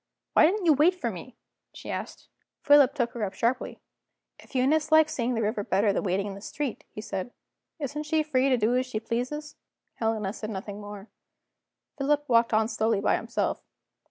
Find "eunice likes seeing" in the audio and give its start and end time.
4.55-5.35